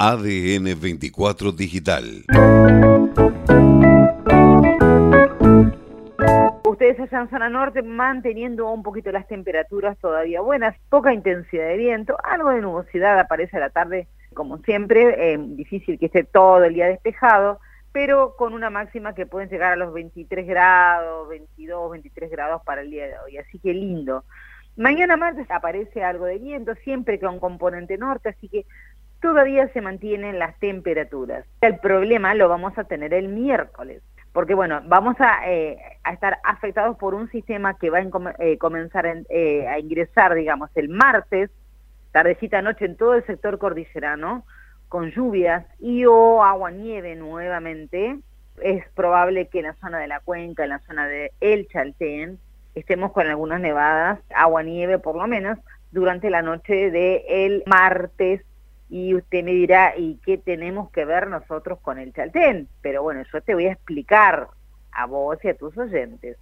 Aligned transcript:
ADN 0.00 0.80
24 0.80 1.50
Digital. 1.50 2.24
Ustedes 6.64 7.00
allá 7.00 7.22
en 7.22 7.30
zona 7.30 7.48
norte 7.48 7.82
manteniendo 7.82 8.70
un 8.70 8.84
poquito 8.84 9.10
las 9.10 9.26
temperaturas 9.26 9.98
todavía 9.98 10.40
buenas, 10.40 10.76
poca 10.88 11.12
intensidad 11.12 11.66
de 11.66 11.78
viento, 11.78 12.16
algo 12.22 12.50
de 12.50 12.60
nubosidad 12.60 13.18
aparece 13.18 13.56
a 13.56 13.60
la 13.60 13.70
tarde, 13.70 14.06
como 14.34 14.58
siempre, 14.58 15.32
eh, 15.32 15.36
difícil 15.36 15.98
que 15.98 16.06
esté 16.06 16.22
todo 16.22 16.62
el 16.62 16.74
día 16.74 16.86
despejado, 16.86 17.58
pero 17.90 18.36
con 18.36 18.52
una 18.52 18.70
máxima 18.70 19.16
que 19.16 19.26
pueden 19.26 19.48
llegar 19.48 19.72
a 19.72 19.76
los 19.76 19.92
23 19.92 20.46
grados, 20.46 21.28
22, 21.28 21.90
23 21.90 22.30
grados 22.30 22.62
para 22.64 22.82
el 22.82 22.90
día 22.92 23.08
de 23.08 23.18
hoy, 23.18 23.38
así 23.38 23.58
que 23.58 23.74
lindo. 23.74 24.22
Mañana 24.78 25.16
martes 25.16 25.50
aparece 25.50 26.04
algo 26.04 26.26
de 26.26 26.38
viento, 26.38 26.72
siempre 26.84 27.18
con 27.18 27.40
componente 27.40 27.98
norte, 27.98 28.28
así 28.28 28.48
que 28.48 28.64
todavía 29.20 29.68
se 29.72 29.80
mantienen 29.80 30.38
las 30.38 30.58
temperaturas. 30.58 31.44
El 31.60 31.78
problema 31.78 32.34
lo 32.34 32.48
vamos 32.48 32.76
a 32.78 32.84
tener 32.84 33.14
el 33.14 33.28
miércoles, 33.28 34.02
porque 34.32 34.54
bueno, 34.54 34.80
vamos 34.86 35.16
a, 35.18 35.48
eh, 35.50 35.78
estar 36.10 36.38
afectados 36.44 36.96
por 36.96 37.14
un 37.14 37.30
sistema 37.30 37.78
que 37.78 37.90
va 37.90 37.98
a 37.98 38.34
eh, 38.38 38.58
comenzar 38.58 39.06
eh, 39.28 39.66
a 39.66 39.78
ingresar, 39.78 40.34
digamos, 40.34 40.70
el 40.74 40.88
martes, 40.88 41.50
tardecita 42.12 42.62
noche 42.62 42.84
en 42.84 42.96
todo 42.96 43.14
el 43.14 43.26
sector 43.26 43.58
cordillerano, 43.58 44.44
con 44.88 45.10
lluvias 45.10 45.66
y 45.78 46.04
o 46.06 46.42
agua-nieve 46.42 47.14
nuevamente. 47.16 48.18
Es 48.62 48.88
probable 48.94 49.48
que 49.48 49.58
en 49.60 49.66
la 49.66 49.74
zona 49.74 49.98
de 49.98 50.08
la 50.08 50.20
cuenca, 50.20 50.64
en 50.64 50.70
la 50.70 50.80
zona 50.80 51.06
de 51.06 51.32
El 51.40 51.68
Chaltén, 51.68 52.38
estemos 52.74 53.12
con 53.12 53.26
algunas 53.26 53.60
nevadas, 53.60 54.18
agua-nieve 54.34 54.98
por 54.98 55.16
lo 55.16 55.26
menos, 55.26 55.58
durante 55.90 56.30
la 56.30 56.42
noche 56.42 56.90
del 56.90 57.22
el 57.28 57.62
martes 57.66 58.42
y 58.90 59.14
usted 59.14 59.44
me 59.44 59.52
dirá, 59.52 59.94
¿y 59.96 60.18
qué 60.24 60.38
tenemos 60.38 60.90
que 60.90 61.04
ver 61.04 61.28
nosotros 61.28 61.78
con 61.80 61.98
el 61.98 62.12
Chaltén? 62.12 62.68
Pero 62.80 63.02
bueno, 63.02 63.22
yo 63.32 63.40
te 63.42 63.54
voy 63.54 63.66
a 63.66 63.72
explicar 63.72 64.48
a 64.92 65.06
vos 65.06 65.38
y 65.44 65.48
a 65.48 65.56
tus 65.56 65.76
oyentes. 65.76 66.38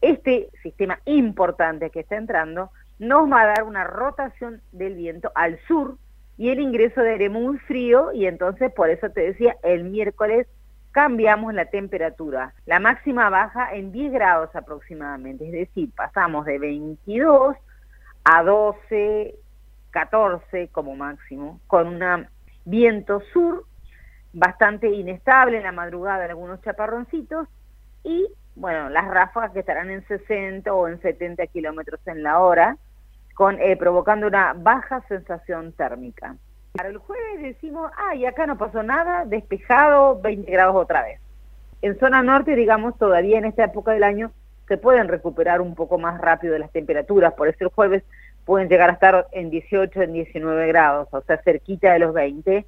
Este 0.00 0.48
sistema 0.62 1.00
importante 1.04 1.90
que 1.90 2.00
está 2.00 2.16
entrando 2.16 2.70
nos 2.98 3.30
va 3.30 3.42
a 3.42 3.46
dar 3.46 3.64
una 3.64 3.84
rotación 3.84 4.62
del 4.72 4.94
viento 4.94 5.32
al 5.34 5.58
sur 5.66 5.96
y 6.38 6.50
el 6.50 6.60
ingreso 6.60 7.02
de 7.02 7.12
aire 7.12 7.28
muy 7.28 7.58
frío 7.58 8.12
y 8.12 8.26
entonces 8.26 8.72
por 8.72 8.88
eso 8.88 9.10
te 9.10 9.20
decía, 9.22 9.56
el 9.62 9.84
miércoles 9.84 10.46
cambiamos 10.92 11.52
la 11.54 11.66
temperatura. 11.66 12.54
La 12.66 12.80
máxima 12.80 13.30
baja 13.30 13.74
en 13.74 13.92
10 13.92 14.12
grados 14.12 14.54
aproximadamente, 14.54 15.46
es 15.46 15.52
decir, 15.52 15.90
pasamos 15.94 16.46
de 16.46 16.58
22 16.58 17.56
a 18.24 18.42
12, 18.42 19.34
14 19.90 20.68
como 20.68 20.96
máximo, 20.96 21.60
con 21.66 21.88
un 21.88 22.26
viento 22.64 23.20
sur 23.32 23.64
bastante 24.32 24.88
inestable 24.88 25.56
en 25.56 25.64
la 25.64 25.72
madrugada, 25.72 26.24
algunos 26.24 26.60
chaparroncitos, 26.62 27.48
y 28.04 28.28
bueno, 28.54 28.88
las 28.88 29.08
ráfagas 29.08 29.52
que 29.52 29.60
estarán 29.60 29.90
en 29.90 30.06
60 30.06 30.72
o 30.72 30.88
en 30.88 31.00
70 31.00 31.46
kilómetros 31.48 32.00
en 32.06 32.22
la 32.22 32.40
hora, 32.40 32.76
con, 33.34 33.58
eh, 33.60 33.76
provocando 33.76 34.26
una 34.26 34.52
baja 34.54 35.02
sensación 35.08 35.72
térmica. 35.72 36.36
Para 36.72 36.90
el 36.90 36.98
jueves 36.98 37.42
decimos, 37.42 37.90
ay, 37.96 38.26
acá 38.26 38.46
no 38.46 38.58
pasó 38.58 38.82
nada, 38.82 39.24
despejado, 39.24 40.20
20 40.20 40.50
grados 40.50 40.76
otra 40.76 41.02
vez. 41.02 41.20
En 41.82 41.98
zona 41.98 42.22
norte, 42.22 42.54
digamos, 42.54 42.96
todavía 42.98 43.38
en 43.38 43.46
esta 43.46 43.64
época 43.64 43.92
del 43.92 44.04
año 44.04 44.30
se 44.68 44.76
pueden 44.76 45.08
recuperar 45.08 45.60
un 45.60 45.74
poco 45.74 45.98
más 45.98 46.20
rápido 46.20 46.56
las 46.58 46.70
temperaturas, 46.70 47.32
por 47.34 47.48
eso 47.48 47.64
el 47.64 47.70
jueves 47.70 48.04
pueden 48.50 48.68
llegar 48.68 48.90
a 48.90 48.94
estar 48.94 49.28
en 49.30 49.48
18, 49.48 50.02
en 50.02 50.12
19 50.12 50.66
grados, 50.66 51.06
o 51.12 51.20
sea, 51.20 51.40
cerquita 51.44 51.92
de 51.92 52.00
los 52.00 52.12
20, 52.12 52.66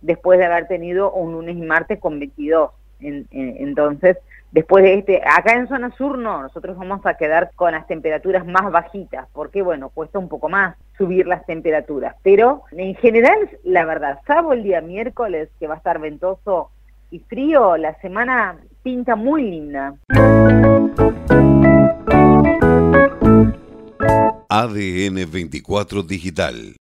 después 0.00 0.38
de 0.38 0.46
haber 0.46 0.66
tenido 0.68 1.12
un 1.12 1.32
lunes 1.32 1.54
y 1.54 1.60
martes 1.60 2.00
con 2.00 2.18
22. 2.18 2.70
entonces, 2.98 4.16
después 4.52 4.84
de 4.84 4.94
este, 4.94 5.20
acá 5.22 5.52
en 5.52 5.68
zona 5.68 5.90
sur 5.98 6.16
no, 6.16 6.40
nosotros 6.40 6.78
vamos 6.78 7.04
a 7.04 7.18
quedar 7.18 7.50
con 7.56 7.72
las 7.72 7.86
temperaturas 7.86 8.46
más 8.46 8.72
bajitas, 8.72 9.28
porque 9.34 9.60
bueno, 9.60 9.90
cuesta 9.90 10.18
un 10.18 10.30
poco 10.30 10.48
más 10.48 10.78
subir 10.96 11.26
las 11.26 11.44
temperaturas, 11.44 12.16
pero 12.22 12.62
en 12.72 12.94
general, 12.94 13.50
la 13.64 13.84
verdad, 13.84 14.20
salvo 14.26 14.54
el 14.54 14.62
día 14.62 14.80
miércoles, 14.80 15.50
que 15.60 15.66
va 15.66 15.74
a 15.74 15.76
estar 15.76 15.98
ventoso 15.98 16.70
y 17.10 17.18
frío, 17.18 17.76
la 17.76 17.92
semana 18.00 18.56
pinta 18.82 19.14
muy 19.14 19.42
linda. 19.42 19.94
ADN 24.60 25.24
24 25.24 26.02
Digital 26.02 26.74